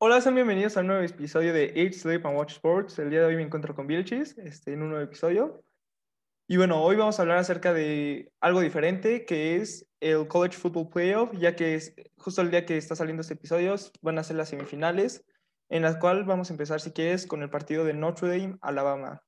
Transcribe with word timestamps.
Hola, 0.00 0.20
sean 0.20 0.36
bienvenidos 0.36 0.76
a 0.76 0.80
un 0.80 0.86
nuevo 0.86 1.02
episodio 1.02 1.52
de 1.52 1.72
Eat, 1.74 1.92
Sleep 1.92 2.24
and 2.24 2.36
Watch 2.36 2.52
Sports. 2.52 3.00
El 3.00 3.10
día 3.10 3.18
de 3.18 3.26
hoy 3.26 3.34
me 3.34 3.42
encuentro 3.42 3.74
con 3.74 3.88
Vilchis 3.88 4.38
este, 4.38 4.72
en 4.72 4.82
un 4.82 4.90
nuevo 4.90 5.04
episodio. 5.04 5.64
Y 6.46 6.56
bueno, 6.56 6.80
hoy 6.84 6.94
vamos 6.94 7.18
a 7.18 7.22
hablar 7.22 7.38
acerca 7.38 7.72
de 7.72 8.30
algo 8.40 8.60
diferente, 8.60 9.24
que 9.24 9.56
es 9.56 9.88
el 9.98 10.28
College 10.28 10.56
Football 10.56 10.90
Playoff, 10.90 11.32
ya 11.36 11.56
que 11.56 11.74
es 11.74 11.96
justo 12.16 12.42
el 12.42 12.52
día 12.52 12.64
que 12.64 12.76
está 12.76 12.94
saliendo 12.94 13.22
este 13.22 13.34
episodio 13.34 13.74
van 14.00 14.20
a 14.20 14.22
ser 14.22 14.36
las 14.36 14.50
semifinales, 14.50 15.24
en 15.68 15.82
las 15.82 15.96
cuales 15.96 16.26
vamos 16.26 16.48
a 16.50 16.52
empezar, 16.52 16.80
si 16.80 16.92
quieres, 16.92 17.26
con 17.26 17.42
el 17.42 17.50
partido 17.50 17.84
de 17.84 17.94
Notre 17.94 18.28
Dame, 18.28 18.56
Alabama. 18.60 19.24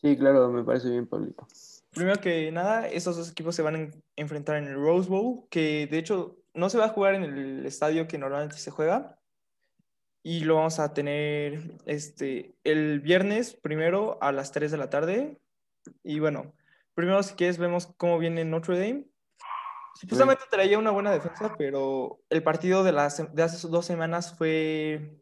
Sí, 0.00 0.16
claro, 0.16 0.48
me 0.50 0.62
parece 0.62 0.90
bien, 0.90 1.06
Pablito. 1.06 1.46
Primero 1.90 2.20
que 2.20 2.52
nada, 2.52 2.86
estos 2.86 3.16
dos 3.16 3.30
equipos 3.30 3.56
se 3.56 3.62
van 3.62 3.74
a 3.74 3.90
enfrentar 4.14 4.56
en 4.56 4.68
el 4.68 4.74
Rose 4.74 5.08
Bowl, 5.08 5.48
que 5.50 5.88
de 5.90 5.98
hecho 5.98 6.36
no 6.54 6.70
se 6.70 6.78
va 6.78 6.86
a 6.86 6.90
jugar 6.90 7.14
en 7.14 7.24
el 7.24 7.66
estadio 7.66 8.06
que 8.06 8.18
normalmente 8.18 8.58
se 8.58 8.70
juega. 8.70 9.18
Y 10.22 10.40
lo 10.44 10.56
vamos 10.56 10.78
a 10.78 10.92
tener 10.92 11.78
este, 11.86 12.54
el 12.62 13.00
viernes 13.00 13.54
primero 13.54 14.18
a 14.20 14.30
las 14.30 14.52
3 14.52 14.70
de 14.70 14.76
la 14.76 14.90
tarde. 14.90 15.40
Y 16.04 16.20
bueno, 16.20 16.52
primero 16.94 17.22
si 17.22 17.34
quieres 17.34 17.58
vemos 17.58 17.88
cómo 17.96 18.18
viene 18.18 18.44
Notre 18.44 18.78
Dame. 18.78 19.06
Supuestamente 19.94 20.44
traía 20.48 20.78
una 20.78 20.92
buena 20.92 21.10
defensa, 21.10 21.56
pero 21.58 22.20
el 22.30 22.42
partido 22.44 22.84
de, 22.84 22.92
las, 22.92 23.34
de 23.34 23.42
hace 23.42 23.66
dos 23.66 23.86
semanas 23.86 24.36
fue... 24.36 25.20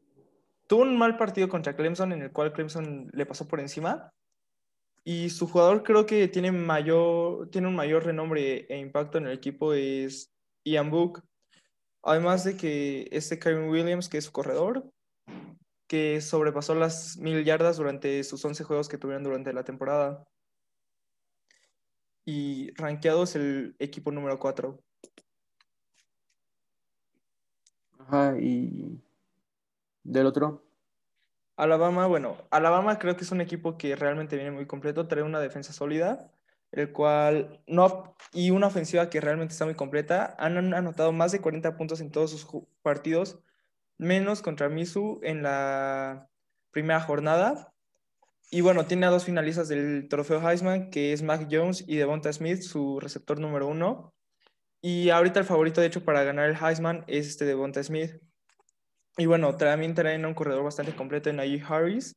Tuvo 0.66 0.82
un 0.82 0.98
mal 0.98 1.16
partido 1.16 1.48
contra 1.48 1.76
Clemson 1.76 2.12
en 2.12 2.22
el 2.22 2.32
cual 2.32 2.52
Clemson 2.52 3.08
le 3.12 3.24
pasó 3.24 3.46
por 3.48 3.60
encima 3.60 4.12
y 5.08 5.30
su 5.30 5.46
jugador 5.46 5.84
creo 5.84 6.04
que 6.04 6.26
tiene, 6.26 6.50
mayor, 6.50 7.48
tiene 7.50 7.68
un 7.68 7.76
mayor 7.76 8.04
renombre 8.04 8.66
e 8.68 8.76
impacto 8.76 9.18
en 9.18 9.28
el 9.28 9.34
equipo 9.34 9.72
es 9.72 10.34
Ian 10.64 10.90
Book. 10.90 11.22
Además 12.02 12.42
de 12.42 12.56
que 12.56 13.08
este 13.12 13.38
Kevin 13.38 13.68
Williams, 13.68 14.08
que 14.08 14.18
es 14.18 14.24
su 14.24 14.32
corredor, 14.32 14.90
que 15.86 16.20
sobrepasó 16.20 16.74
las 16.74 17.18
mil 17.18 17.44
yardas 17.44 17.76
durante 17.76 18.24
sus 18.24 18.44
11 18.44 18.64
juegos 18.64 18.88
que 18.88 18.98
tuvieron 18.98 19.22
durante 19.22 19.52
la 19.52 19.62
temporada. 19.62 20.26
Y 22.24 22.74
rankeado 22.74 23.22
es 23.22 23.36
el 23.36 23.76
equipo 23.78 24.10
número 24.10 24.40
4. 24.40 24.82
Ajá, 28.00 28.36
y 28.40 29.00
del 30.02 30.26
otro. 30.26 30.65
Alabama, 31.56 32.06
bueno, 32.06 32.36
Alabama 32.50 32.98
creo 32.98 33.16
que 33.16 33.24
es 33.24 33.32
un 33.32 33.40
equipo 33.40 33.78
que 33.78 33.96
realmente 33.96 34.36
viene 34.36 34.50
muy 34.50 34.66
completo, 34.66 35.08
trae 35.08 35.22
una 35.22 35.40
defensa 35.40 35.72
sólida, 35.72 36.30
el 36.70 36.92
cual 36.92 37.62
no 37.66 38.14
y 38.32 38.50
una 38.50 38.66
ofensiva 38.66 39.08
que 39.08 39.20
realmente 39.20 39.52
está 39.52 39.64
muy 39.64 39.74
completa. 39.74 40.36
Han 40.38 40.74
anotado 40.74 41.12
más 41.12 41.32
de 41.32 41.40
40 41.40 41.76
puntos 41.76 42.00
en 42.00 42.10
todos 42.10 42.30
sus 42.30 42.46
partidos, 42.82 43.38
menos 43.98 44.42
contra 44.42 44.68
Misu 44.68 45.20
en 45.22 45.42
la 45.42 46.28
primera 46.72 47.00
jornada. 47.00 47.72
Y 48.50 48.60
bueno, 48.60 48.86
tiene 48.86 49.06
a 49.06 49.10
dos 49.10 49.24
finalistas 49.24 49.68
del 49.68 50.08
trofeo 50.08 50.46
Heisman, 50.46 50.90
que 50.90 51.12
es 51.12 51.22
Mac 51.22 51.48
Jones 51.50 51.84
y 51.86 51.96
Devonta 51.96 52.32
Smith, 52.32 52.60
su 52.60 53.00
receptor 53.00 53.40
número 53.40 53.66
uno. 53.66 54.14
Y 54.82 55.10
ahorita 55.10 55.40
el 55.40 55.46
favorito, 55.46 55.80
de 55.80 55.88
hecho, 55.88 56.04
para 56.04 56.22
ganar 56.22 56.48
el 56.48 56.56
Heisman 56.56 57.04
es 57.08 57.26
este 57.26 57.44
Devonta 57.44 57.82
Smith. 57.82 58.20
Y 59.16 59.26
bueno, 59.26 59.56
también 59.56 59.94
traen 59.94 60.26
un 60.26 60.34
corredor 60.34 60.64
bastante 60.64 60.94
completo 60.94 61.30
en 61.30 61.36
Najee 61.36 61.62
Harris. 61.66 62.14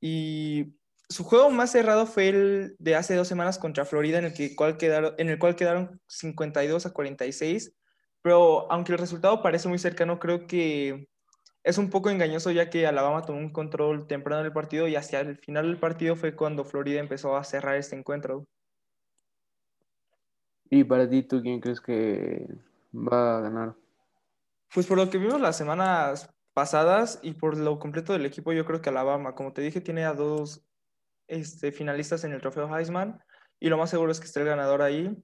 Y 0.00 0.76
su 1.08 1.24
juego 1.24 1.50
más 1.50 1.72
cerrado 1.72 2.06
fue 2.06 2.28
el 2.28 2.76
de 2.78 2.96
hace 2.96 3.14
dos 3.14 3.28
semanas 3.28 3.58
contra 3.58 3.84
Florida, 3.84 4.18
en 4.18 4.26
el, 4.26 4.34
que, 4.34 4.56
cual 4.56 4.76
quedaron, 4.76 5.14
en 5.18 5.28
el 5.28 5.38
cual 5.38 5.56
quedaron 5.56 6.00
52 6.08 6.86
a 6.86 6.92
46. 6.92 7.72
Pero 8.22 8.70
aunque 8.72 8.92
el 8.92 8.98
resultado 8.98 9.42
parece 9.42 9.68
muy 9.68 9.78
cercano, 9.78 10.18
creo 10.18 10.46
que 10.46 11.08
es 11.62 11.78
un 11.78 11.90
poco 11.90 12.10
engañoso 12.10 12.50
ya 12.50 12.70
que 12.70 12.86
Alabama 12.86 13.22
tomó 13.22 13.38
un 13.38 13.52
control 13.52 14.06
temprano 14.06 14.42
del 14.42 14.52
partido 14.52 14.88
y 14.88 14.96
hacia 14.96 15.20
el 15.20 15.38
final 15.38 15.66
del 15.66 15.78
partido 15.78 16.16
fue 16.16 16.34
cuando 16.34 16.64
Florida 16.64 17.00
empezó 17.00 17.36
a 17.36 17.44
cerrar 17.44 17.76
este 17.76 17.96
encuentro. 17.96 18.46
¿Y 20.70 20.84
para 20.84 21.08
ti, 21.08 21.22
tú 21.22 21.40
quién 21.40 21.60
crees 21.60 21.80
que 21.80 22.46
va 22.92 23.38
a 23.38 23.40
ganar? 23.40 23.83
Pues 24.74 24.88
por 24.88 24.98
lo 24.98 25.08
que 25.08 25.18
vimos 25.18 25.40
las 25.40 25.56
semanas 25.56 26.34
pasadas 26.52 27.20
y 27.22 27.34
por 27.34 27.56
lo 27.56 27.78
completo 27.78 28.12
del 28.12 28.26
equipo, 28.26 28.52
yo 28.52 28.64
creo 28.64 28.82
que 28.82 28.88
Alabama, 28.88 29.36
como 29.36 29.52
te 29.52 29.62
dije, 29.62 29.80
tiene 29.80 30.04
a 30.04 30.14
dos 30.14 30.66
este, 31.28 31.70
finalistas 31.70 32.24
en 32.24 32.32
el 32.32 32.40
trofeo 32.40 32.76
Heisman 32.76 33.22
y 33.60 33.68
lo 33.68 33.78
más 33.78 33.90
seguro 33.90 34.10
es 34.10 34.18
que 34.18 34.26
esté 34.26 34.40
el 34.40 34.46
ganador 34.46 34.82
ahí. 34.82 35.16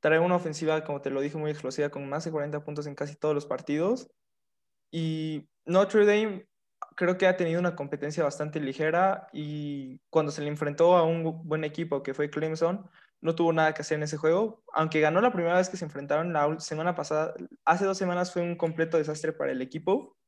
Trae 0.00 0.18
una 0.18 0.36
ofensiva, 0.36 0.82
como 0.84 1.02
te 1.02 1.10
lo 1.10 1.20
dije, 1.20 1.36
muy 1.36 1.50
explosiva, 1.50 1.90
con 1.90 2.08
más 2.08 2.24
de 2.24 2.30
40 2.30 2.64
puntos 2.64 2.86
en 2.86 2.94
casi 2.94 3.14
todos 3.14 3.34
los 3.34 3.44
partidos. 3.44 4.10
Y 4.90 5.50
Notre 5.66 6.06
Dame 6.06 6.48
creo 6.96 7.18
que 7.18 7.26
ha 7.26 7.36
tenido 7.36 7.60
una 7.60 7.76
competencia 7.76 8.24
bastante 8.24 8.58
ligera 8.58 9.28
y 9.34 10.00
cuando 10.08 10.32
se 10.32 10.40
le 10.40 10.48
enfrentó 10.48 10.96
a 10.96 11.02
un 11.02 11.46
buen 11.46 11.64
equipo 11.64 12.02
que 12.02 12.14
fue 12.14 12.30
Clemson, 12.30 12.88
no 13.24 13.34
tuvo 13.34 13.54
nada 13.54 13.72
que 13.72 13.80
hacer 13.80 13.96
en 13.96 14.02
ese 14.02 14.18
juego, 14.18 14.62
aunque 14.74 15.00
ganó 15.00 15.22
la 15.22 15.32
primera 15.32 15.56
vez 15.56 15.70
que 15.70 15.78
se 15.78 15.84
enfrentaron 15.86 16.34
la 16.34 16.60
semana 16.60 16.94
pasada, 16.94 17.34
hace 17.64 17.86
dos 17.86 17.96
semanas 17.96 18.30
fue 18.30 18.42
un 18.42 18.54
completo 18.54 18.98
desastre 18.98 19.32
para 19.32 19.50
el 19.50 19.62
equipo. 19.62 20.18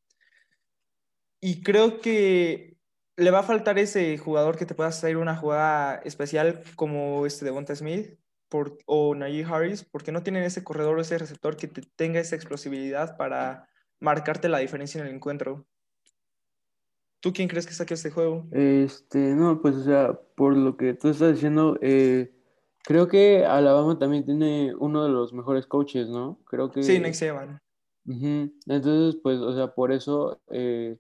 Y 1.39 1.63
creo 1.63 2.01
que 2.01 2.79
le 3.17 3.31
va 3.31 3.41
a 3.41 3.43
faltar 3.43 3.79
ese 3.79 4.17
jugador 4.17 4.57
que 4.57 4.65
te 4.65 4.75
pueda 4.75 4.89
hacer 4.89 5.19
una 5.19 5.37
jugada 5.37 5.97
especial 6.05 6.63
como 6.75 7.27
este 7.27 7.45
de 7.45 7.51
Devonta 7.51 7.77
Smith 7.77 8.19
por, 8.49 8.79
o 8.87 9.15
Najee 9.15 9.45
Harris, 9.45 9.85
porque 9.85 10.11
no 10.11 10.23
tienen 10.23 10.45
ese 10.45 10.65
corredor 10.65 10.97
o 10.97 11.03
ese 11.03 11.19
receptor 11.19 11.55
que 11.59 11.69
tenga 11.69 12.19
esa 12.19 12.35
explosividad 12.35 13.19
para 13.19 13.69
marcarte 14.01 14.49
la 14.49 14.59
diferencia 14.59 15.03
en 15.03 15.09
el 15.09 15.15
encuentro. 15.15 15.67
¿Tú 17.21 17.35
quién 17.35 17.49
crees 17.49 17.67
que 17.67 17.75
saque 17.75 17.93
este 17.93 18.11
juego? 18.11 18.47
Este, 18.53 19.19
no, 19.19 19.61
pues 19.61 19.77
o 19.77 19.85
sea, 19.85 20.19
por 20.35 20.57
lo 20.57 20.79
que 20.79 20.95
tú 20.95 21.11
estás 21.11 21.35
diciendo, 21.35 21.79
eh, 21.83 22.36
Creo 22.87 23.09
que 23.09 23.45
Alabama 23.45 23.99
también 23.99 24.25
tiene 24.25 24.73
uno 24.79 25.03
de 25.03 25.11
los 25.11 25.33
mejores 25.33 25.67
coaches, 25.67 26.09
¿no? 26.09 26.39
Creo 26.45 26.71
que... 26.71 26.85
Sí, 26.85 27.01
Nick 27.01 27.15
Saban. 27.15 27.61
Entonces, 28.07 29.21
pues, 29.21 29.41
o 29.41 29.53
sea, 29.57 29.75
por 29.75 29.91
eso, 29.91 30.41
eh, 30.53 30.97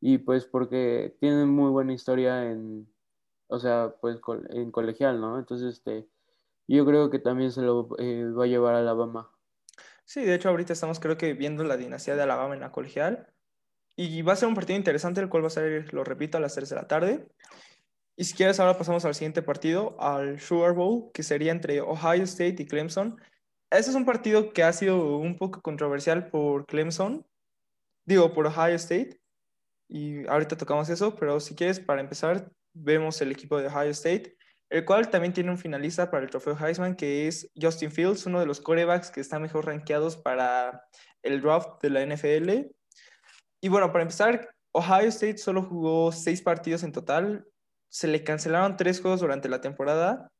y 0.00 0.16
pues 0.16 0.46
porque 0.46 1.14
tienen 1.20 1.50
muy 1.50 1.70
buena 1.70 1.92
historia 1.92 2.50
en, 2.50 2.88
o 3.48 3.58
sea, 3.58 3.94
pues 4.00 4.18
en 4.48 4.70
colegial, 4.70 5.20
¿no? 5.20 5.38
Entonces, 5.38 5.74
este, 5.74 6.08
yo 6.66 6.86
creo 6.86 7.10
que 7.10 7.18
también 7.18 7.52
se 7.52 7.60
lo 7.60 7.90
eh, 7.98 8.24
va 8.30 8.44
a 8.44 8.48
llevar 8.48 8.74
a 8.74 8.78
Alabama. 8.78 9.30
Sí, 10.06 10.24
de 10.24 10.36
hecho, 10.36 10.48
ahorita 10.48 10.72
estamos, 10.72 11.00
creo 11.00 11.18
que, 11.18 11.34
viendo 11.34 11.64
la 11.64 11.76
dinastía 11.76 12.16
de 12.16 12.22
Alabama 12.22 12.54
en 12.54 12.60
la 12.60 12.72
colegial. 12.72 13.30
Y 13.94 14.22
va 14.22 14.32
a 14.32 14.36
ser 14.36 14.48
un 14.48 14.54
partido 14.54 14.78
interesante, 14.78 15.20
el 15.20 15.28
cual 15.28 15.42
va 15.42 15.48
a 15.48 15.50
ser, 15.50 15.92
lo 15.92 16.02
repito, 16.02 16.38
a 16.38 16.40
las 16.40 16.54
3 16.54 16.70
de 16.70 16.76
la 16.76 16.88
tarde. 16.88 17.28
Y 18.16 18.24
si 18.24 18.34
quieres, 18.34 18.58
ahora 18.58 18.78
pasamos 18.78 19.04
al 19.04 19.14
siguiente 19.14 19.42
partido, 19.42 19.94
al 20.00 20.40
Sugar 20.40 20.72
Bowl, 20.72 21.10
que 21.12 21.22
sería 21.22 21.52
entre 21.52 21.82
Ohio 21.82 22.24
State 22.24 22.56
y 22.62 22.66
Clemson. 22.66 23.20
Este 23.70 23.90
es 23.90 23.96
un 23.96 24.06
partido 24.06 24.54
que 24.54 24.62
ha 24.62 24.72
sido 24.72 25.18
un 25.18 25.36
poco 25.36 25.60
controversial 25.60 26.30
por 26.30 26.64
Clemson, 26.64 27.26
digo, 28.06 28.32
por 28.32 28.46
Ohio 28.46 28.76
State, 28.76 29.20
y 29.88 30.26
ahorita 30.26 30.56
tocamos 30.56 30.88
eso, 30.88 31.14
pero 31.14 31.40
si 31.40 31.54
quieres, 31.54 31.78
para 31.78 32.00
empezar, 32.00 32.50
vemos 32.72 33.20
el 33.20 33.32
equipo 33.32 33.60
de 33.60 33.66
Ohio 33.66 33.90
State, 33.90 34.36
el 34.70 34.84
cual 34.84 35.10
también 35.10 35.32
tiene 35.32 35.50
un 35.50 35.58
finalista 35.58 36.10
para 36.10 36.24
el 36.24 36.30
trofeo 36.30 36.56
Heisman, 36.58 36.96
que 36.96 37.28
es 37.28 37.50
Justin 37.60 37.90
Fields, 37.90 38.26
uno 38.26 38.40
de 38.40 38.46
los 38.46 38.60
corebacks 38.60 39.10
que 39.10 39.20
están 39.20 39.42
mejor 39.42 39.66
rankeados 39.66 40.16
para 40.16 40.84
el 41.22 41.40
draft 41.40 41.82
de 41.82 41.90
la 41.90 42.02
NFL. 42.04 42.70
Y 43.60 43.68
bueno, 43.68 43.92
para 43.92 44.02
empezar, 44.02 44.48
Ohio 44.72 45.08
State 45.08 45.38
solo 45.38 45.62
jugó 45.62 46.10
seis 46.12 46.42
partidos 46.42 46.82
en 46.82 46.92
total, 46.92 47.46
se 47.88 48.08
le 48.08 48.24
cancelaron 48.24 48.76
tres 48.76 49.00
juegos 49.00 49.20
durante 49.20 49.48
la 49.48 49.60
temporada 49.60 50.30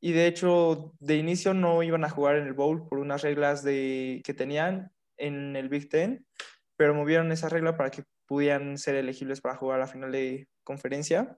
y 0.00 0.12
de 0.12 0.26
hecho 0.26 0.94
de 0.98 1.16
inicio 1.16 1.54
no 1.54 1.82
iban 1.82 2.04
a 2.04 2.10
jugar 2.10 2.36
en 2.36 2.46
el 2.46 2.54
bowl 2.54 2.88
por 2.88 2.98
unas 2.98 3.22
reglas 3.22 3.62
de, 3.62 4.22
que 4.24 4.34
tenían 4.34 4.92
en 5.18 5.56
el 5.56 5.68
Big 5.68 5.88
Ten, 5.88 6.26
pero 6.76 6.94
movieron 6.94 7.30
esa 7.32 7.48
regla 7.48 7.76
para 7.76 7.90
que 7.90 8.04
pudieran 8.26 8.78
ser 8.78 8.94
elegibles 8.94 9.40
para 9.40 9.56
jugar 9.56 9.76
a 9.76 9.80
la 9.80 9.86
final 9.86 10.12
de 10.12 10.48
conferencia. 10.64 11.36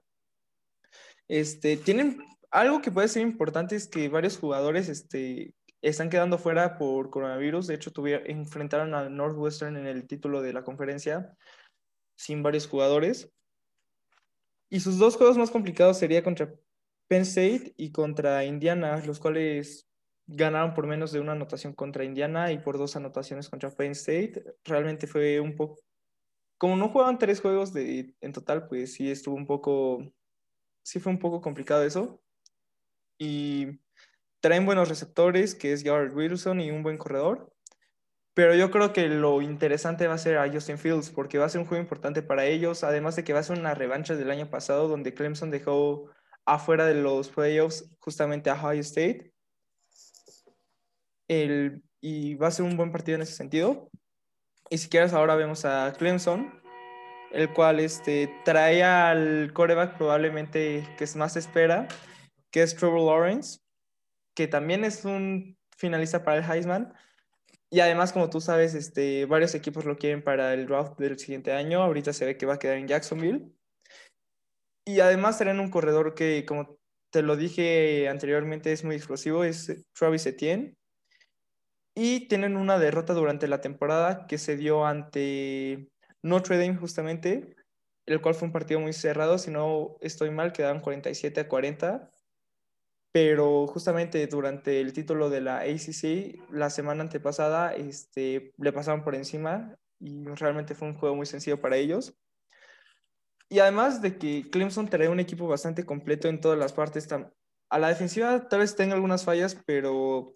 Este, 1.27 1.77
tienen 1.77 2.23
algo 2.51 2.81
que 2.81 2.91
puede 2.91 3.07
ser 3.07 3.23
importante 3.23 3.75
es 3.75 3.87
que 3.87 4.07
varios 4.09 4.37
jugadores 4.37 4.87
este, 4.87 5.53
están 5.81 6.09
quedando 6.09 6.37
fuera 6.37 6.77
por 6.77 7.09
coronavirus. 7.09 7.67
De 7.67 7.75
hecho, 7.75 7.91
tuvieron, 7.91 8.29
enfrentaron 8.29 8.93
a 8.93 9.09
Northwestern 9.09 9.75
en 9.75 9.87
el 9.87 10.07
título 10.07 10.41
de 10.41 10.53
la 10.53 10.63
conferencia 10.63 11.35
sin 12.15 12.43
varios 12.43 12.67
jugadores. 12.67 13.33
Y 14.73 14.79
sus 14.79 14.97
dos 14.97 15.17
juegos 15.17 15.37
más 15.37 15.51
complicados 15.51 15.99
sería 15.99 16.23
contra 16.23 16.51
Penn 17.07 17.21
State 17.21 17.75
y 17.77 17.91
contra 17.91 18.43
Indiana, 18.43 19.03
los 19.05 19.19
cuales 19.19 19.87
ganaron 20.25 20.73
por 20.73 20.87
menos 20.87 21.11
de 21.11 21.19
una 21.19 21.33
anotación 21.33 21.73
contra 21.73 22.03
Indiana 22.03 22.51
y 22.51 22.57
por 22.57 22.79
dos 22.79 22.95
anotaciones 22.95 23.49
contra 23.49 23.69
Penn 23.69 23.91
State. 23.91 24.43
Realmente 24.63 25.05
fue 25.05 25.39
un 25.39 25.55
poco... 25.55 25.79
Como 26.57 26.75
no 26.75 26.89
jugaban 26.89 27.19
tres 27.19 27.39
juegos 27.39 27.71
de, 27.71 28.15
en 28.19 28.33
total, 28.33 28.65
pues 28.67 28.95
sí 28.95 29.11
estuvo 29.11 29.35
un 29.35 29.45
poco... 29.45 30.11
Sí 30.81 30.99
fue 30.99 31.11
un 31.11 31.19
poco 31.19 31.39
complicado 31.39 31.83
eso. 31.83 32.23
Y 33.19 33.79
traen 34.39 34.65
buenos 34.65 34.89
receptores, 34.89 35.53
que 35.53 35.71
es 35.71 35.83
Garrett 35.83 36.15
Wilson 36.15 36.61
y 36.61 36.71
un 36.71 36.81
buen 36.81 36.97
corredor. 36.97 37.52
Pero 38.33 38.55
yo 38.55 38.71
creo 38.71 38.93
que 38.93 39.07
lo 39.07 39.41
interesante 39.41 40.07
va 40.07 40.15
a 40.15 40.17
ser 40.17 40.37
a 40.37 40.51
Justin 40.51 40.77
Fields, 40.77 41.11
porque 41.11 41.37
va 41.37 41.45
a 41.45 41.49
ser 41.49 41.61
un 41.61 41.67
juego 41.67 41.83
importante 41.83 42.23
para 42.23 42.45
ellos, 42.45 42.83
además 42.83 43.15
de 43.15 43.23
que 43.23 43.33
va 43.33 43.39
a 43.39 43.43
ser 43.43 43.59
una 43.59 43.75
revancha 43.75 44.15
del 44.15 44.31
año 44.31 44.49
pasado, 44.49 44.87
donde 44.87 45.13
Clemson 45.13 45.51
dejó 45.51 46.09
afuera 46.45 46.85
de 46.85 46.95
los 46.95 47.29
playoffs 47.29 47.89
justamente 47.99 48.49
a 48.49 48.55
Ohio 48.55 48.81
State. 48.81 49.31
El, 51.27 51.83
y 52.01 52.35
va 52.35 52.47
a 52.47 52.51
ser 52.51 52.65
un 52.65 52.75
buen 52.75 52.91
partido 52.91 53.15
en 53.15 53.21
ese 53.21 53.33
sentido. 53.33 53.89
Y 54.69 54.77
si 54.79 54.89
quieres, 54.89 55.13
ahora 55.13 55.35
vemos 55.35 55.65
a 55.65 55.93
Clemson, 55.97 56.59
el 57.31 57.53
cual 57.53 57.79
este, 57.79 58.33
trae 58.43 58.83
al 58.83 59.51
coreback 59.53 59.97
probablemente 59.97 60.87
que 60.97 61.03
es 61.03 61.15
más 61.15 61.35
espera, 61.35 61.87
que 62.51 62.63
es 62.63 62.75
Trevor 62.75 63.01
Lawrence, 63.01 63.59
que 64.35 64.47
también 64.47 64.83
es 64.83 65.05
un 65.05 65.57
finalista 65.77 66.23
para 66.23 66.37
el 66.37 66.43
Heisman. 66.43 66.93
Y 67.73 67.79
además, 67.79 68.13
como 68.13 68.29
tú 68.29 68.39
sabes, 68.39 68.75
este, 68.75 69.25
varios 69.25 69.55
equipos 69.55 69.83
lo 69.85 69.97
quieren 69.97 70.23
para 70.23 70.53
el 70.53 70.67
draft 70.67 70.95
del 70.99 71.17
siguiente 71.17 71.53
año. 71.53 71.81
Ahorita 71.81 72.13
se 72.13 72.23
ve 72.23 72.37
que 72.37 72.45
va 72.45 72.53
a 72.53 72.59
quedar 72.59 72.77
en 72.77 72.87
Jacksonville. 72.87 73.51
Y 74.85 74.99
además 74.99 75.39
traen 75.39 75.59
un 75.59 75.71
corredor 75.71 76.13
que, 76.13 76.45
como 76.45 76.77
te 77.09 77.23
lo 77.23 77.35
dije 77.35 78.07
anteriormente, 78.09 78.71
es 78.71 78.83
muy 78.83 78.95
explosivo, 78.95 79.43
es 79.43 79.83
Travis 79.97 80.27
Etienne. 80.27 80.75
Y 81.95 82.27
tienen 82.27 82.57
una 82.57 82.77
derrota 82.77 83.15
durante 83.15 83.47
la 83.47 83.59
temporada 83.59 84.27
que 84.27 84.37
se 84.37 84.55
dio 84.55 84.85
ante 84.85 85.89
Notre 86.21 86.59
Dame 86.59 86.77
justamente, 86.77 87.55
el 88.05 88.21
cual 88.21 88.35
fue 88.35 88.49
un 88.49 88.51
partido 88.51 88.81
muy 88.81 88.93
cerrado, 88.93 89.39
si 89.39 89.49
no 89.49 89.97
estoy 89.99 90.29
mal, 90.29 90.53
quedaban 90.53 90.79
47 90.79 91.39
a 91.39 91.47
40, 91.47 92.11
pero 93.13 93.67
justamente 93.67 94.25
durante 94.25 94.81
el 94.81 94.91
título 94.91 95.29
de 95.29 95.39
la 95.39 95.59
ACC, 95.59 96.41
la 96.51 96.71
semana 96.71 97.03
antepasada, 97.03 97.75
este, 97.75 98.53
le 98.57 98.73
pasaron 98.73 99.03
por 99.03 99.13
encima 99.13 99.77
y 99.99 100.25
realmente 100.25 100.73
fue 100.73 100.87
un 100.87 100.95
juego 100.95 101.15
muy 101.15 101.27
sencillo 101.27 101.61
para 101.61 101.77
ellos. 101.77 102.15
Y 103.49 103.59
además 103.59 104.01
de 104.01 104.17
que 104.17 104.49
Clemson 104.49 104.89
trae 104.89 105.09
un 105.09 105.19
equipo 105.19 105.47
bastante 105.47 105.85
completo 105.85 106.27
en 106.27 106.41
todas 106.41 106.57
las 106.57 106.73
partes, 106.73 107.07
a 107.69 107.79
la 107.79 107.89
defensiva 107.89 108.49
tal 108.49 108.61
vez 108.61 108.75
tenga 108.75 108.95
algunas 108.95 109.23
fallas, 109.23 109.61
pero 109.63 110.35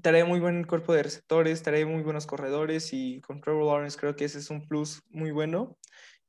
trae 0.00 0.24
muy 0.24 0.40
buen 0.40 0.64
cuerpo 0.64 0.94
de 0.94 1.02
receptores, 1.02 1.62
trae 1.62 1.84
muy 1.84 2.02
buenos 2.02 2.26
corredores 2.26 2.94
y 2.94 3.20
con 3.20 3.42
Trevor 3.42 3.66
Lawrence 3.66 3.98
creo 3.98 4.16
que 4.16 4.24
ese 4.24 4.38
es 4.38 4.48
un 4.48 4.66
plus 4.66 5.02
muy 5.10 5.32
bueno. 5.32 5.76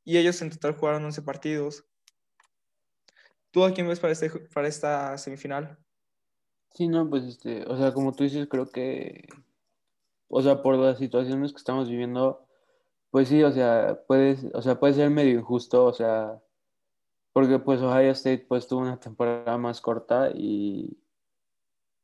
Y 0.04 0.18
ellos 0.18 0.42
en 0.42 0.50
total 0.50 0.74
jugaron 0.74 1.06
11 1.06 1.22
partidos. 1.22 1.86
¿Tú 3.56 3.63
a 3.63 3.72
quién 3.72 3.88
ves 3.88 4.02
para, 4.02 4.12
este, 4.12 4.30
para 4.54 4.68
esta 4.68 5.18
semifinal? 5.18 5.78
Sí, 6.74 6.90
no, 6.90 7.10
pues 7.10 7.24
este, 7.24 7.63
o 7.66 7.78
sea, 7.78 7.94
como 7.94 8.12
tú 8.12 8.25
dices, 8.25 8.50
creo 8.50 8.69
que, 8.69 9.30
o 10.28 10.42
sea, 10.42 10.62
por 10.62 10.75
las 10.75 10.98
situaciones 10.98 11.54
que 11.54 11.60
estamos 11.60 11.88
viviendo, 11.88 12.46
pues 13.12 13.30
sí, 13.30 13.42
o 13.44 13.54
sea, 13.54 14.04
puede, 14.07 14.52
o 14.54 14.62
sea, 14.62 14.78
puede 14.78 14.96
ser 14.96 15.10
medio 15.10 15.40
injusto, 15.40 15.86
o 15.86 15.94
sea, 15.94 16.44
porque 17.31 17.57
pues 17.57 17.81
Ohio 17.81 18.12
State 18.12 18.46
pues 18.46 18.68
tuvo 18.68 18.81
una 18.81 19.00
temporada 19.00 19.57
más 19.57 19.80
corta 19.80 20.31
y, 20.36 21.02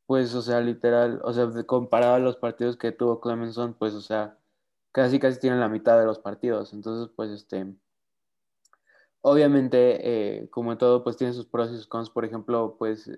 pues, 0.05 0.33
o 0.33 0.41
sea, 0.41 0.61
literal, 0.61 1.19
o 1.21 1.33
sea, 1.33 1.49
comparado 1.65 2.13
a 2.13 2.19
los 2.19 2.37
partidos 2.37 2.77
que 2.77 2.93
tuvo 2.93 3.19
Clemenson, 3.19 3.73
pues, 3.73 3.93
o 3.93 4.01
sea, 4.01 4.37
casi 4.93 5.19
casi 5.19 5.37
tienen 5.37 5.59
la 5.59 5.67
mitad 5.67 5.99
de 5.99 6.05
los 6.05 6.19
partidos. 6.19 6.71
Entonces, 6.71 7.13
pues, 7.13 7.29
este, 7.31 7.75
obviamente, 9.21 10.41
eh, 10.43 10.49
como 10.49 10.77
todo, 10.77 11.03
pues 11.03 11.17
tiene 11.17 11.33
sus 11.33 11.45
pros 11.47 11.71
y 11.71 11.75
sus 11.75 11.87
cons. 11.87 12.09
Por 12.09 12.25
ejemplo, 12.25 12.75
pues, 12.77 13.11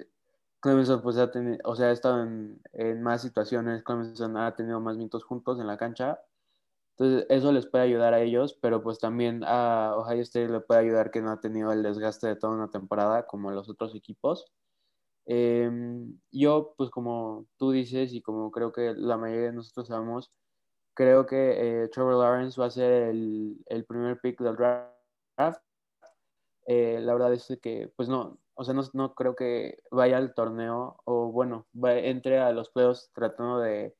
Clemenson, 0.61 1.01
pues, 1.01 1.17
ha 1.17 1.31
tenido, 1.31 1.59
o 1.65 1.75
sea, 1.75 1.87
ha 1.87 1.91
estado 1.91 2.23
en, 2.23 2.61
más 3.01 3.21
situaciones. 3.21 3.83
Clemenson 3.83 4.37
ha 4.37 4.55
tenido 4.55 4.79
más 4.79 4.97
minutos 4.97 5.23
juntos 5.23 5.59
en 5.59 5.67
la 5.67 5.77
cancha. 5.77 6.19
Entonces, 6.97 7.25
eso 7.29 7.51
les 7.51 7.65
puede 7.67 7.85
ayudar 7.85 8.13
a 8.13 8.21
ellos, 8.21 8.57
pero 8.61 8.83
pues 8.83 8.99
también 8.99 9.43
a 9.45 9.95
Ohio 9.97 10.21
State 10.21 10.49
le 10.49 10.61
puede 10.61 10.81
ayudar 10.81 11.11
que 11.11 11.21
no 11.21 11.31
ha 11.31 11.39
tenido 11.41 11.71
el 11.71 11.83
desgaste 11.83 12.27
de 12.27 12.35
toda 12.35 12.53
una 12.53 12.69
temporada 12.69 13.25
como 13.27 13.51
los 13.51 13.69
otros 13.69 13.95
equipos. 13.95 14.45
Em, 15.25 16.19
yo, 16.31 16.75
pues 16.77 16.89
como 16.91 17.47
tú 17.57 17.71
dices 17.71 18.13
y 18.13 18.21
como 18.21 18.51
creo 18.51 18.71
que 18.73 18.93
la 18.95 19.17
mayoría 19.17 19.47
de 19.47 19.53
nosotros 19.53 19.87
sabemos, 19.87 20.31
creo 20.95 21.25
que 21.25 21.83
eh, 21.83 21.87
Trevor 21.89 22.15
Lawrence 22.15 22.59
va 22.61 22.67
a 22.67 22.71
ser 22.71 23.03
el 23.03 23.85
primer 23.87 24.19
pick 24.21 24.39
del 24.41 24.55
draft. 24.55 25.63
Eh, 26.65 26.99
la 27.01 27.13
verdad 27.13 27.33
es 27.33 27.57
que, 27.61 27.91
pues 27.95 28.09
no, 28.09 28.39
o 28.55 28.63
sea, 28.63 28.73
no, 28.73 28.83
no, 28.93 29.15
creo 29.15 29.35
que 29.35 29.79
vaya 29.91 30.17
al 30.17 30.33
torneo 30.33 30.97
o 31.05 31.31
bueno, 31.31 31.67
entre 31.83 32.39
a 32.39 32.51
los 32.51 32.69
playoffs 32.69 33.11
tratando 33.13 33.59
de 33.59 33.95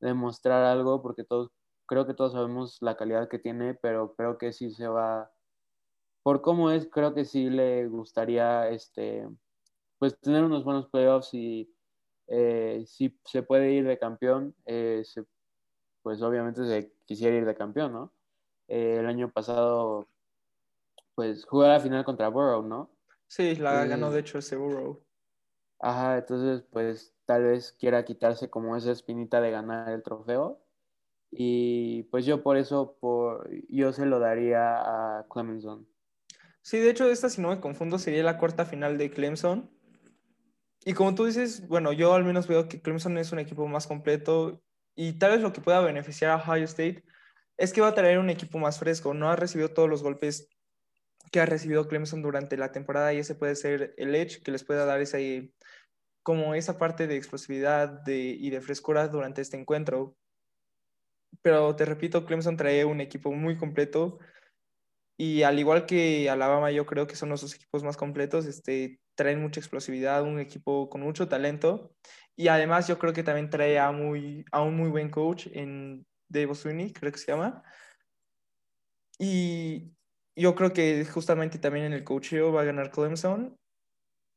demostrar 0.00 0.64
algo 0.64 1.02
porque 1.02 1.24
todos, 1.24 1.50
creo 1.86 2.06
que 2.06 2.14
todos 2.14 2.32
sabemos 2.32 2.78
la 2.80 2.96
calidad 2.96 3.28
que 3.28 3.38
tiene, 3.38 3.74
pero 3.74 4.14
creo 4.16 4.38
que 4.38 4.52
sí 4.52 4.70
se 4.72 4.88
va, 4.88 5.32
por 6.22 6.42
cómo 6.42 6.70
es, 6.70 6.88
creo 6.90 7.14
que 7.14 7.24
sí 7.24 7.50
le 7.50 7.88
gustaría, 7.88 8.68
este, 8.70 9.28
pues 9.98 10.18
tener 10.20 10.44
unos 10.44 10.64
buenos 10.64 10.88
playoffs 10.88 11.34
y 11.34 11.72
eh, 12.28 12.84
si 12.86 13.18
se 13.24 13.42
puede 13.42 13.72
ir 13.72 13.86
de 13.86 13.98
campeón, 13.98 14.54
eh, 14.66 15.04
pues 16.02 16.22
obviamente 16.22 16.64
se 16.66 16.92
quisiera 17.06 17.36
ir 17.36 17.44
de 17.44 17.54
campeón, 17.54 17.92
¿no? 17.92 18.12
El 18.68 19.06
año 19.06 19.30
pasado, 19.30 20.08
pues 21.14 21.44
jugó 21.44 21.66
la 21.66 21.80
final 21.80 22.04
contra 22.04 22.28
Burrow, 22.28 22.62
¿no? 22.62 22.90
Sí, 23.26 23.56
la 23.56 23.84
ganó 23.86 24.10
de 24.10 24.20
hecho 24.20 24.38
ese 24.38 24.56
Burrow. 24.56 25.02
Ajá, 25.78 26.18
entonces 26.18 26.62
pues 26.70 27.14
tal 27.24 27.44
vez 27.44 27.72
quiera 27.78 28.04
quitarse 28.04 28.50
como 28.50 28.76
esa 28.76 28.92
espinita 28.92 29.40
de 29.40 29.50
ganar 29.50 29.90
el 29.90 30.02
trofeo. 30.02 30.60
Y 31.30 32.02
pues 32.04 32.26
yo 32.26 32.42
por 32.42 32.56
eso, 32.56 32.96
por, 33.00 33.48
yo 33.68 33.92
se 33.92 34.04
lo 34.04 34.18
daría 34.18 35.18
a 35.18 35.26
Clemson. 35.28 35.86
Sí, 36.62 36.78
de 36.78 36.90
hecho 36.90 37.08
esta, 37.08 37.28
si 37.28 37.40
no 37.40 37.48
me 37.48 37.60
confundo, 37.60 37.98
sería 37.98 38.24
la 38.24 38.36
cuarta 38.36 38.64
final 38.64 38.98
de 38.98 39.10
Clemson 39.10 39.70
y 40.84 40.94
como 40.94 41.14
tú 41.14 41.26
dices, 41.26 41.66
bueno, 41.68 41.92
yo 41.92 42.14
al 42.14 42.24
menos 42.24 42.46
veo 42.46 42.68
que 42.68 42.80
Clemson 42.80 43.18
es 43.18 43.32
un 43.32 43.38
equipo 43.38 43.66
más 43.66 43.86
completo 43.86 44.62
y 44.96 45.14
tal 45.14 45.32
vez 45.32 45.42
lo 45.42 45.52
que 45.52 45.60
pueda 45.60 45.80
beneficiar 45.80 46.30
a 46.30 46.36
Ohio 46.36 46.64
State 46.64 47.04
es 47.58 47.72
que 47.72 47.82
va 47.82 47.88
a 47.88 47.94
traer 47.94 48.18
un 48.18 48.30
equipo 48.30 48.58
más 48.58 48.78
fresco. 48.78 49.12
No 49.12 49.30
ha 49.30 49.36
recibido 49.36 49.70
todos 49.70 49.90
los 49.90 50.02
golpes 50.02 50.48
que 51.30 51.40
ha 51.40 51.46
recibido 51.46 51.88
Clemson 51.88 52.22
durante 52.22 52.56
la 52.56 52.72
temporada 52.72 53.12
y 53.12 53.18
ese 53.18 53.34
puede 53.34 53.54
ser 53.54 53.94
el 53.96 54.14
edge 54.14 54.42
que 54.42 54.50
les 54.50 54.64
pueda 54.64 54.84
dar 54.84 55.00
esa, 55.00 55.18
como 56.22 56.54
esa 56.54 56.78
parte 56.78 57.06
de 57.06 57.16
explosividad 57.16 58.06
y 58.06 58.50
de 58.50 58.60
frescura 58.60 59.08
durante 59.08 59.42
este 59.42 59.56
encuentro. 59.56 60.16
Pero 61.42 61.76
te 61.76 61.84
repito, 61.84 62.26
Clemson 62.26 62.56
trae 62.56 62.84
un 62.84 63.00
equipo 63.00 63.32
muy 63.32 63.56
completo 63.56 64.18
y 65.20 65.42
al 65.42 65.58
igual 65.58 65.84
que 65.84 66.30
Alabama, 66.30 66.70
yo 66.70 66.86
creo 66.86 67.06
que 67.06 67.14
son 67.14 67.28
los 67.28 67.42
dos 67.42 67.54
equipos 67.54 67.84
más 67.84 67.98
completos, 67.98 68.46
este, 68.46 69.00
traen 69.14 69.42
mucha 69.42 69.60
explosividad, 69.60 70.22
un 70.22 70.40
equipo 70.40 70.88
con 70.88 71.02
mucho 71.02 71.28
talento. 71.28 71.94
Y 72.36 72.48
además 72.48 72.88
yo 72.88 72.98
creo 72.98 73.12
que 73.12 73.22
también 73.22 73.50
trae 73.50 73.78
a, 73.78 73.92
muy, 73.92 74.46
a 74.50 74.62
un 74.62 74.76
muy 74.78 74.88
buen 74.88 75.10
coach 75.10 75.46
en 75.52 76.06
Dave 76.26 76.54
Sweeney, 76.54 76.94
creo 76.94 77.12
que 77.12 77.18
se 77.18 77.32
llama. 77.32 77.62
Y 79.18 79.92
yo 80.36 80.54
creo 80.54 80.72
que 80.72 81.04
justamente 81.04 81.58
también 81.58 81.86
en 81.86 81.92
el 81.92 82.04
coacheo 82.04 82.52
va 82.52 82.62
a 82.62 82.64
ganar 82.64 82.90
Clemson. 82.90 83.56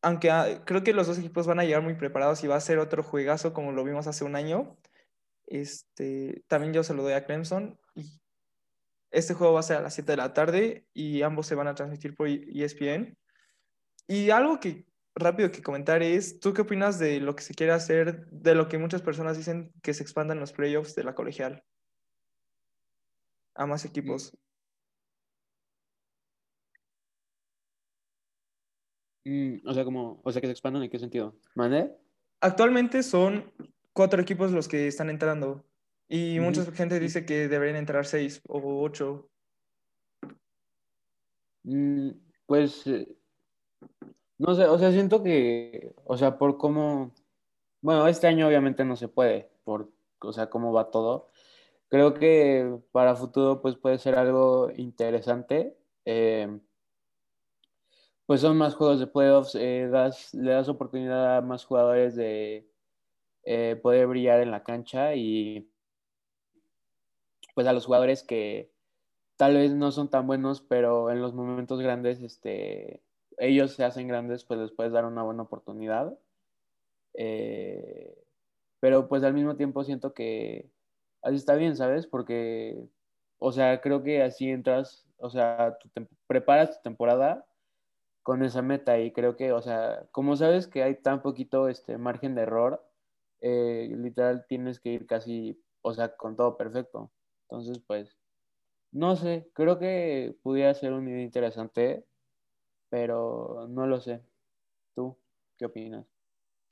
Aunque 0.02 0.32
ah, 0.32 0.64
creo 0.66 0.84
que 0.84 0.94
los 0.94 1.08
dos 1.08 1.18
equipos 1.20 1.48
van 1.48 1.60
a 1.60 1.64
llegar 1.64 1.82
muy 1.82 1.96
preparados 1.96 2.44
y 2.44 2.48
va 2.48 2.56
a 2.56 2.62
ser 2.62 2.80
otro 2.80 3.04
juegazo 3.04 3.54
como 3.54 3.72
lo 3.72 3.84
vimos 3.84 4.08
hace 4.08 4.26
un 4.26 4.36
año. 4.36 4.78
Este, 5.48 6.44
también 6.48 6.74
yo 6.74 6.84
se 6.84 6.94
lo 6.94 7.04
doy 7.04 7.14
a 7.14 7.26
Clemson. 7.26 7.80
Y 7.96 8.22
este 9.12 9.34
juego 9.34 9.54
va 9.54 9.62
a 9.62 9.64
ser 9.64 9.78
a 9.78 9.82
las 9.82 9.94
7 9.94 10.12
de 10.12 10.18
la 10.18 10.34
tarde 10.34 10.88
y 10.94 11.22
ambos 11.22 11.48
se 11.48 11.56
van 11.56 11.68
a 11.68 11.76
transmitir 11.76 12.16
por 12.16 12.28
ESPN. 12.28 13.18
Y 14.08 14.32
algo 14.32 14.60
que 14.60 14.86
rápido 15.16 15.52
que 15.52 15.62
comentar 15.62 16.02
es, 16.02 16.40
¿tú 16.40 16.54
qué 16.54 16.64
opinas 16.64 17.00
de 17.00 17.20
lo 17.20 17.36
que 17.36 17.44
se 17.44 17.54
quiere 17.54 17.74
hacer, 17.74 18.28
de 18.28 18.56
lo 18.56 18.68
que 18.68 18.78
muchas 18.78 19.02
personas 19.02 19.38
dicen 19.38 19.72
que 19.82 19.94
se 19.94 20.04
expandan 20.04 20.40
los 20.40 20.54
playoffs 20.54 20.96
de 20.96 21.04
la 21.04 21.16
colegial 21.16 21.64
a 23.56 23.66
más 23.66 23.86
equipos? 23.86 24.38
Mm, 29.26 29.68
o 29.68 29.74
sea, 29.74 29.86
como, 29.86 30.22
o 30.24 30.32
sea, 30.32 30.42
que 30.42 30.48
se 30.48 30.52
expandan 30.52 30.84
en 30.84 30.90
qué 30.90 31.00
sentido? 31.00 31.36
¿Mande? 31.56 31.92
Actualmente 32.42 33.04
son 33.04 33.52
cuatro 33.94 34.22
equipos 34.22 34.52
los 34.52 34.68
que 34.68 34.88
están 34.88 35.10
entrando. 35.10 35.64
Y 36.10 36.40
mucha 36.40 36.66
gente 36.74 37.00
dice 37.00 37.26
que 37.26 37.48
deberían 37.48 37.78
entrar 37.78 38.06
seis 38.06 38.42
o 38.48 38.84
ocho. 38.84 39.30
Mm, 41.64 42.10
pues, 42.46 42.86
eh, 42.88 43.08
no 44.38 44.56
sé, 44.56 44.66
o 44.66 44.78
sea, 44.78 44.92
siento 44.92 45.24
que, 45.24 45.96
o 46.04 46.18
sea, 46.18 46.38
por 46.38 46.58
cómo, 46.58 47.14
bueno, 47.82 48.08
este 48.08 48.28
año 48.28 48.48
obviamente 48.48 48.84
no 48.84 48.96
se 48.98 49.08
puede, 49.08 49.50
por, 49.64 49.90
o 50.20 50.34
sea, 50.34 50.50
cómo 50.50 50.74
va 50.74 50.92
todo. 50.92 51.30
Creo 51.88 52.14
que 52.14 52.80
para 52.92 53.16
futuro, 53.16 53.62
pues 53.62 53.76
puede 53.76 53.98
ser 54.00 54.16
algo 54.16 54.72
interesante. 54.76 55.78
Eh, 56.06 56.60
pues 58.34 58.42
son 58.42 58.58
más 58.58 58.74
juegos 58.74 59.00
de 59.00 59.06
playoffs, 59.06 59.54
eh, 59.54 59.88
das, 59.92 60.34
le 60.34 60.54
das 60.54 60.68
oportunidad 60.68 61.38
a 61.38 61.42
más 61.42 61.66
jugadores 61.66 62.16
de 62.16 62.68
poder 63.84 64.08
brillar 64.08 64.42
en 64.42 64.50
la 64.50 64.64
cancha 64.64 65.14
y 65.14 65.70
pues 67.54 67.68
a 67.68 67.74
los 67.74 67.86
jugadores 67.86 68.24
que 68.24 68.72
tal 69.36 69.54
vez 69.54 69.76
no 69.76 69.92
son 69.92 70.10
tan 70.10 70.26
buenos, 70.26 70.62
pero 70.62 71.12
en 71.12 71.22
los 71.22 71.36
momentos 71.36 71.80
grandes, 71.80 72.24
este, 72.24 73.04
ellos 73.38 73.74
se 73.74 73.84
hacen 73.84 74.08
grandes, 74.08 74.44
pues 74.46 74.60
les 74.60 74.72
puedes 74.72 74.94
dar 74.94 75.06
una 75.06 75.22
buena 75.22 75.44
oportunidad. 75.44 76.18
Eh, 77.14 78.18
pero 78.80 79.08
pues 79.08 79.22
al 79.24 79.36
mismo 79.36 79.58
tiempo 79.58 79.84
siento 79.84 80.16
que 80.16 80.72
así 81.22 81.36
está 81.36 81.54
bien, 81.54 81.76
¿sabes? 81.78 82.08
Porque, 82.08 82.84
o 83.38 83.52
sea, 83.52 83.80
creo 83.80 84.02
que 84.02 84.24
así 84.24 84.50
entras, 84.50 85.06
o 85.18 85.30
sea, 85.30 85.78
preparas 86.26 86.78
tu 86.78 86.82
temporada 86.82 87.46
con 88.24 88.44
esa 88.44 88.62
meta 88.62 88.98
y 89.00 89.12
creo 89.12 89.36
que, 89.36 89.52
o 89.52 89.62
sea, 89.62 90.08
como 90.12 90.36
sabes 90.36 90.68
que 90.68 90.84
hay 90.84 90.96
tan 90.96 91.22
poquito 91.22 91.68
este 91.68 91.98
margen 91.98 92.36
de 92.36 92.44
error, 92.44 92.84
eh, 93.42 93.94
literal 93.98 94.46
tienes 94.48 94.80
que 94.80 94.90
ir 94.90 95.06
casi, 95.06 95.62
o 95.82 95.94
sea, 95.94 96.16
con 96.16 96.36
todo 96.36 96.58
perfecto. 96.58 97.12
Entonces, 97.50 97.84
pues, 97.86 98.18
no 98.92 99.16
sé, 99.16 99.50
creo 99.54 99.78
que 99.78 100.38
pudiera 100.42 100.74
ser 100.74 100.94
un 100.94 101.06
video 101.06 101.22
interesante, 101.22 102.06
pero 102.90 103.68
no 103.70 103.88
lo 103.88 104.00
sé. 104.00 104.22
¿Tú 104.96 105.18
qué 105.58 105.66
opinas? 105.66 106.06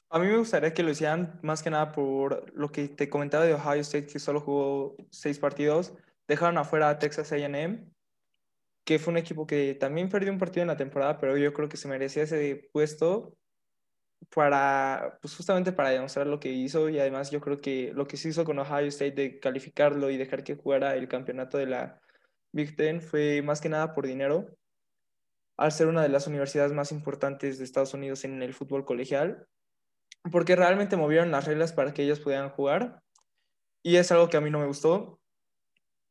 A 0.10 0.20
mí 0.20 0.28
me 0.28 0.38
gustaría 0.38 0.74
que 0.74 0.84
lo 0.84 0.92
hicieran 0.92 1.40
más 1.42 1.64
que 1.64 1.70
nada 1.70 1.92
por 1.92 2.54
lo 2.54 2.72
que 2.72 2.88
te 2.90 3.10
comentaba 3.10 3.46
de 3.46 3.54
Ohio 3.54 3.82
State, 3.82 4.08
que 4.08 4.20
solo 4.20 4.40
jugó 4.42 4.96
seis 5.10 5.40
partidos. 5.40 5.94
Dejaron 6.28 6.58
afuera 6.58 6.90
a 6.90 7.00
Texas 7.00 7.32
AM, 7.32 7.92
que 8.84 9.00
fue 9.00 9.12
un 9.12 9.18
equipo 9.18 9.46
que 9.48 9.76
también 9.76 10.10
perdió 10.10 10.32
un 10.32 10.40
partido 10.40 10.64
en 10.64 10.68
la 10.68 10.78
temporada, 10.78 11.18
pero 11.20 11.38
yo 11.38 11.54
creo 11.54 11.70
que 11.70 11.78
se 11.78 11.88
merecía 11.88 12.24
ese 12.24 12.70
puesto 12.74 13.36
para, 14.36 15.18
pues 15.22 15.36
justamente 15.36 15.72
para 15.72 15.90
demostrar 15.90 16.28
lo 16.28 16.40
que 16.40 16.52
hizo 16.52 16.90
y 16.90 17.00
además 17.00 17.32
yo 17.32 17.42
creo 17.42 17.60
que 17.62 17.92
lo 17.94 18.08
que 18.08 18.18
se 18.18 18.30
hizo 18.30 18.46
con 18.46 18.60
Ohio 18.60 18.88
State 18.88 19.12
de 19.12 19.40
calificarlo 19.40 20.10
y 20.10 20.18
dejar 20.18 20.44
que 20.44 20.56
jugara 20.56 20.96
el 20.96 21.08
campeonato 21.08 21.58
de 21.58 21.68
la 21.68 22.02
Big 22.52 22.76
Ten 22.76 23.02
fue 23.02 23.42
más 23.42 23.62
que 23.62 23.70
nada 23.70 23.94
por 23.94 24.06
dinero, 24.08 24.48
al 25.58 25.72
ser 25.72 25.88
una 25.88 26.04
de 26.04 26.10
las 26.10 26.28
universidades 26.28 26.74
más 26.74 26.92
importantes 26.92 27.58
de 27.58 27.64
Estados 27.64 27.94
Unidos 27.94 28.24
en 28.26 28.42
el 28.42 28.54
fútbol 28.54 28.86
colegial 28.86 29.48
porque 30.30 30.56
realmente 30.56 30.98
movieron 30.98 31.32
las 31.32 31.46
reglas 31.46 31.74
para 31.74 31.94
que 31.94 32.04
ellos 32.04 32.20
pudieran 32.20 32.50
jugar 32.50 33.02
y 33.82 33.96
es 33.96 34.12
algo 34.12 34.30
que 34.30 34.38
a 34.38 34.42
mí 34.42 34.52
no 34.52 34.60
me 34.60 34.68
gustó. 34.68 35.20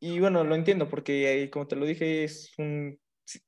Y 0.00 0.18
bueno, 0.18 0.44
lo 0.44 0.54
entiendo 0.54 0.88
porque, 0.88 1.48
como 1.52 1.66
te 1.66 1.76
lo 1.76 1.84
dije, 1.84 2.24
es 2.24 2.52
un, 2.58 2.98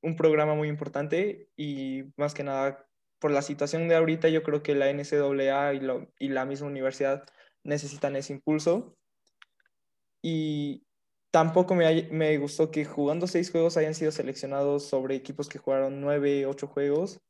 un 0.02 0.16
programa 0.16 0.54
muy 0.54 0.68
importante 0.68 1.49
y 1.56 2.04
más 2.16 2.35
que 2.35 2.44
nada 2.44 2.87
por 3.18 3.30
la 3.30 3.42
situación 3.42 3.88
de 3.88 3.94
ahorita, 3.94 4.28
yo 4.28 4.42
creo 4.42 4.62
que 4.62 4.75
la 4.75 4.90
NCAA 4.92 5.75
y, 5.75 5.80
lo, 5.80 6.09
y 6.18 6.28
la 6.28 6.44
misma 6.44 6.66
universidad 6.66 7.25
necesitan 7.64 8.16
ese 8.16 8.35
impulso. 8.35 8.97
Y 10.21 10.85
tampoco 11.30 11.75
me, 11.75 12.09
me 12.11 12.37
gustó 12.38 12.71
que 12.71 12.85
jugando 12.85 13.26
seis 13.26 13.50
juegos 13.50 13.76
hayan 13.76 13.94
sido 13.94 14.12
seleccionados 14.12 14.87
sobre 14.87 15.14
equipos 15.14 15.49
que 15.49 15.59
jugaron 15.59 16.00
nueve, 16.00 16.47
ocho 16.47 16.66
juegos 16.66 17.21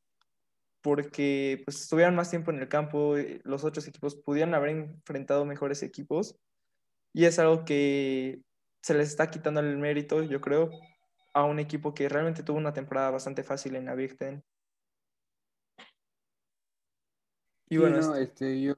porque 0.83 1.63
pues 1.65 1.81
estuvieran 1.81 2.17
más 2.17 2.29
tiempo 2.29 2.51
en 2.51 2.59
el 2.59 2.69
campo, 2.69 3.17
eh, 3.17 3.41
los 3.45 3.65
otros 3.65 3.87
equipos 3.87 4.17
pudieran 4.17 4.53
haber 4.53 4.71
enfrentado 4.71 5.45
mejores 5.45 5.83
equipos 5.83 6.37
y 7.15 7.25
es 7.25 7.39
algo 7.39 7.65
que 7.65 8.43
se 8.83 8.95
les 8.95 9.09
está 9.09 9.31
quitando 9.31 9.61
el 9.61 9.79
mérito, 9.79 10.23
yo 10.23 10.41
creo, 10.41 10.71
a 11.33 11.45
un 11.45 11.59
equipo 11.59 11.95
que 11.95 12.09
realmente 12.09 12.43
tuvo 12.43 12.59
una 12.59 12.75
temporada 12.75 13.11
bastante 13.11 13.43
fácil 13.43 13.77
en 13.77 13.87
la 13.87 13.95
Big 13.95 14.19
Ten. 14.19 14.45
Y 17.69 17.79
bueno, 17.79 18.01
no, 18.01 18.17
este, 18.17 18.61
yo... 18.61 18.75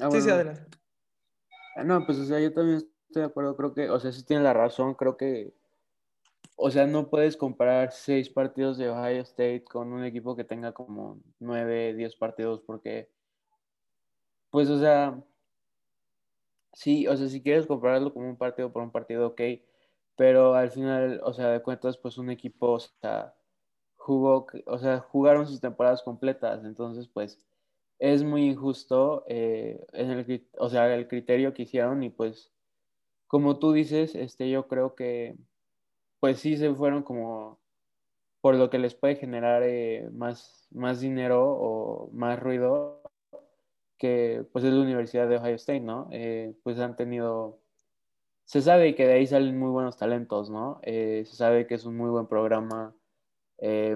Ah, 0.00 0.10
sí, 0.10 0.20
sí, 0.20 0.28
adelante. 0.28 0.62
Ah, 1.76 1.84
no, 1.84 2.04
pues 2.04 2.18
o 2.18 2.24
sea, 2.24 2.38
yo 2.40 2.52
también 2.52 2.76
estoy 2.76 3.22
de 3.22 3.24
acuerdo, 3.24 3.56
creo 3.56 3.72
que, 3.72 3.88
o 3.88 3.98
sea, 3.98 4.12
sí 4.12 4.22
tiene 4.24 4.42
la 4.42 4.52
razón, 4.52 4.94
creo 4.94 5.16
que 5.16 5.54
o 6.60 6.72
sea, 6.72 6.88
no 6.88 7.08
puedes 7.08 7.36
comparar 7.36 7.92
seis 7.92 8.28
partidos 8.28 8.78
de 8.78 8.90
Ohio 8.90 9.22
State 9.22 9.62
con 9.62 9.92
un 9.92 10.02
equipo 10.02 10.34
que 10.34 10.42
tenga 10.42 10.72
como 10.72 11.20
nueve, 11.38 11.94
diez 11.94 12.16
partidos, 12.16 12.60
porque, 12.66 13.08
pues, 14.50 14.68
o 14.68 14.80
sea, 14.80 15.22
sí, 16.78 17.06
o 17.08 17.16
sea, 17.16 17.28
si 17.28 17.42
quieres 17.42 17.66
compararlo 17.66 18.12
como 18.14 18.28
un 18.28 18.36
partido 18.36 18.72
por 18.72 18.82
un 18.82 18.92
partido, 18.92 19.28
ok, 19.28 19.40
pero 20.16 20.54
al 20.54 20.70
final, 20.70 21.20
o 21.24 21.32
sea, 21.32 21.48
de 21.50 21.62
cuentas, 21.62 21.98
pues 21.98 22.18
un 22.18 22.30
equipo, 22.30 22.72
o 22.72 22.80
sea, 22.80 23.34
jugó, 23.96 24.46
o 24.66 24.78
sea, 24.78 25.00
jugaron 25.00 25.46
sus 25.46 25.60
temporadas 25.60 26.02
completas, 26.02 26.64
entonces, 26.64 27.08
pues, 27.08 27.40
es 27.98 28.22
muy 28.24 28.46
injusto 28.50 29.24
eh, 29.28 29.84
en 29.92 30.10
el, 30.12 30.48
o 30.58 30.68
sea, 30.70 30.94
el 30.94 31.08
criterio 31.08 31.54
que 31.54 31.62
hicieron 31.64 32.02
y 32.04 32.10
pues, 32.10 32.52
como 33.28 33.58
tú 33.58 33.72
dices, 33.72 34.14
este, 34.14 34.50
yo 34.50 34.68
creo 34.68 34.94
que 34.94 35.36
pues 36.20 36.40
sí 36.40 36.56
se 36.56 36.74
fueron 36.74 37.02
como 37.04 37.60
por 38.40 38.56
lo 38.56 38.70
que 38.70 38.78
les 38.78 38.94
puede 38.94 39.16
generar 39.16 39.62
eh, 39.64 40.08
más, 40.12 40.68
más 40.72 41.00
dinero 41.00 41.44
o 41.50 42.10
más 42.12 42.40
ruido 42.40 43.02
que 43.98 44.44
pues 44.52 44.64
es 44.64 44.72
la 44.72 44.82
Universidad 44.82 45.28
de 45.28 45.36
Ohio 45.36 45.56
State, 45.56 45.80
¿no? 45.80 46.08
Eh, 46.12 46.54
pues 46.62 46.78
han 46.78 46.96
tenido, 46.96 47.60
se 48.44 48.62
sabe 48.62 48.94
que 48.94 49.06
de 49.06 49.14
ahí 49.14 49.26
salen 49.26 49.58
muy 49.58 49.70
buenos 49.70 49.96
talentos, 49.96 50.50
¿no? 50.50 50.80
Eh, 50.82 51.24
se 51.26 51.36
sabe 51.36 51.66
que 51.66 51.74
es 51.74 51.84
un 51.84 51.96
muy 51.96 52.10
buen 52.10 52.26
programa, 52.26 52.94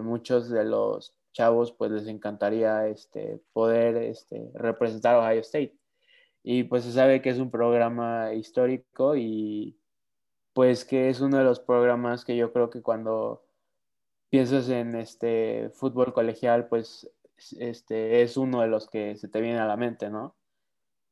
muchos 0.03 0.51
de 0.51 0.65
los 0.65 1.17
chavos 1.33 1.73
pues 1.73 1.91
les 1.93 2.09
encantaría 2.09 2.89
este, 2.89 3.41
poder 3.53 3.97
este, 3.97 4.51
representar 4.55 5.15
a 5.15 5.21
Ohio 5.21 5.41
State 5.41 5.77
y 6.43 6.65
pues 6.65 6.85
se 6.85 6.93
sabe 6.93 7.23
que 7.23 7.31
es 7.31 7.39
un 7.39 7.51
programa 7.51 8.35
histórico 8.35 9.17
y 9.17 9.79
pues 10.53 10.85
que 10.85 11.09
es 11.09 11.21
uno 11.21 11.39
de 11.39 11.45
los 11.45 11.61
programas 11.61 12.25
que 12.25 12.37
yo 12.37 12.53
creo 12.53 12.71
que 12.71 12.83
cuando 12.83 13.45
piensas 14.29 14.69
en 14.69 14.95
este 14.97 15.71
fútbol 15.75 16.13
colegial, 16.13 16.69
pues 16.69 17.11
este 17.37 18.23
es 18.23 18.37
uno 18.37 18.61
de 18.61 18.69
los 18.69 18.89
que 18.89 19.17
se 19.17 19.29
te 19.29 19.41
viene 19.41 19.59
a 19.59 19.67
la 19.67 19.77
mente, 19.77 20.11
¿no? 20.11 20.37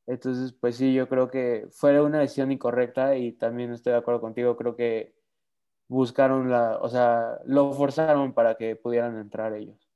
Entonces, 0.06 0.52
pues 0.52 0.76
sí, 0.76 0.92
yo 0.92 1.08
creo 1.08 1.30
que 1.30 1.68
fue 1.70 2.00
una 2.00 2.18
decisión 2.18 2.50
incorrecta 2.50 3.16
y 3.16 3.32
también 3.32 3.72
estoy 3.72 3.92
de 3.92 3.98
acuerdo 3.98 4.20
contigo, 4.20 4.56
creo 4.56 4.74
que 4.74 5.14
buscaron 5.88 6.50
la, 6.50 6.78
o 6.78 6.88
sea, 6.88 7.38
lo 7.44 7.72
forzaron 7.72 8.32
para 8.32 8.56
que 8.56 8.76
pudieran 8.76 9.18
entrar 9.18 9.54
ellos. 9.54 9.88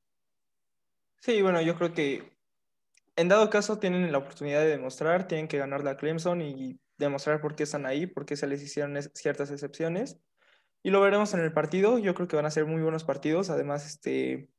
Sí, 1.20 1.40
bueno, 1.40 1.62
yo 1.62 1.76
creo 1.76 1.94
que 1.94 2.34
en 3.16 3.28
dado 3.28 3.48
caso 3.48 3.78
tienen 3.78 4.10
la 4.10 4.18
oportunidad 4.18 4.60
de 4.60 4.68
demostrar, 4.68 5.28
tienen 5.28 5.48
que 5.48 5.58
ganar 5.58 5.84
la 5.84 5.96
Clemson 5.96 6.42
y 6.42 6.80
demostrar 6.98 7.40
por 7.40 7.54
qué 7.54 7.62
están 7.62 7.86
ahí, 7.86 8.06
por 8.06 8.26
qué 8.26 8.36
se 8.36 8.46
les 8.46 8.62
hicieron 8.62 9.00
ciertas 9.14 9.50
excepciones. 9.50 10.20
Y 10.82 10.90
lo 10.90 11.00
veremos 11.00 11.32
en 11.32 11.40
el 11.40 11.52
partido. 11.52 11.98
Yo 11.98 12.14
creo 12.14 12.28
que 12.28 12.36
van 12.36 12.46
a 12.46 12.50
ser 12.50 12.66
muy 12.66 12.82
buenos 12.82 13.04
partidos. 13.04 13.50
Además, 13.50 13.86
este, 13.86 14.50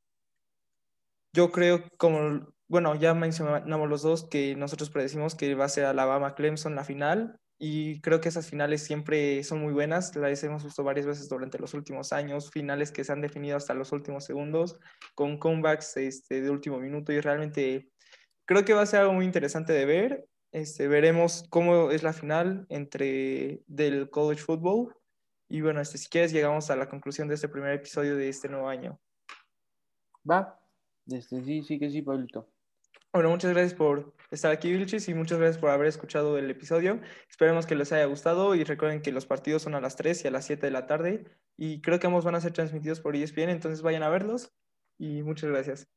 yo 1.35 1.51
creo, 1.51 1.83
como, 1.97 2.47
bueno, 2.67 2.95
ya 2.95 3.13
mencionamos 3.13 3.89
los 3.89 4.01
dos, 4.01 4.27
que 4.29 4.55
nosotros 4.55 4.89
predecimos 4.89 5.35
que 5.35 5.53
va 5.53 5.65
a 5.65 5.69
ser 5.69 5.85
Alabama-Clemson 5.85 6.75
la 6.75 6.85
final. 6.85 7.37
Y 7.57 8.01
creo 8.01 8.19
que 8.19 8.29
esas 8.29 8.49
finales 8.49 8.83
siempre 8.83 9.43
son 9.43 9.61
muy 9.61 9.73
buenas. 9.73 10.15
Las 10.15 10.43
hemos 10.43 10.63
visto 10.63 10.83
varias 10.83 11.05
veces 11.05 11.29
durante 11.29 11.59
los 11.59 11.73
últimos 11.73 12.11
años. 12.11 12.51
Finales 12.51 12.91
que 12.91 13.03
se 13.03 13.11
han 13.11 13.21
definido 13.21 13.55
hasta 13.57 13.73
los 13.73 13.91
últimos 13.91 14.25
segundos, 14.25 14.77
con 15.13 15.37
comebacks 15.37 15.97
este, 15.97 16.41
de 16.41 16.49
último 16.49 16.79
minuto. 16.79 17.11
Y 17.13 17.21
realmente 17.21 17.89
creo 18.45 18.65
que 18.65 18.73
va 18.73 18.81
a 18.81 18.85
ser 18.85 19.01
algo 19.01 19.13
muy 19.13 19.25
interesante 19.25 19.73
de 19.73 19.85
ver. 19.85 20.25
Este, 20.51 20.87
veremos 20.87 21.45
cómo 21.49 21.91
es 21.91 22.03
la 22.03 22.13
final 22.13 22.65
entre 22.69 23.61
del 23.67 24.09
college 24.09 24.41
football. 24.41 24.93
Y 25.49 25.61
bueno, 25.61 25.81
este, 25.81 25.97
si 25.97 26.07
quieres, 26.07 26.31
llegamos 26.31 26.69
a 26.69 26.75
la 26.75 26.89
conclusión 26.89 27.27
de 27.27 27.35
este 27.35 27.49
primer 27.49 27.73
episodio 27.73 28.15
de 28.15 28.29
este 28.29 28.49
nuevo 28.49 28.67
año. 28.67 28.99
Va, 30.29 30.59
este, 31.07 31.43
sí, 31.43 31.63
sí 31.63 31.79
que 31.79 31.89
sí, 31.89 32.01
Pablito. 32.01 32.49
Bueno, 33.13 33.29
muchas 33.29 33.51
gracias 33.51 33.73
por 33.73 34.13
estar 34.29 34.51
aquí, 34.51 34.71
Vilchis, 34.71 35.07
y 35.07 35.13
muchas 35.13 35.37
gracias 35.37 35.57
por 35.57 35.69
haber 35.69 35.87
escuchado 35.87 36.37
el 36.37 36.49
episodio. 36.51 36.99
Esperemos 37.29 37.65
que 37.65 37.75
les 37.75 37.93
haya 37.93 38.05
gustado 38.05 38.55
y 38.55 38.63
recuerden 38.65 39.01
que 39.01 39.13
los 39.13 39.25
partidos 39.25 39.61
son 39.61 39.73
a 39.73 39.79
las 39.79 39.95
3 39.95 40.25
y 40.25 40.27
a 40.27 40.31
las 40.31 40.45
7 40.45 40.65
de 40.65 40.71
la 40.71 40.85
tarde 40.85 41.23
y 41.55 41.81
creo 41.81 41.97
que 41.99 42.07
ambos 42.07 42.25
van 42.25 42.35
a 42.35 42.41
ser 42.41 42.51
transmitidos 42.51 42.99
por 42.99 43.15
ESPN, 43.15 43.49
entonces 43.49 43.81
vayan 43.81 44.03
a 44.03 44.09
verlos 44.09 44.53
y 44.97 45.23
muchas 45.23 45.49
gracias. 45.49 45.94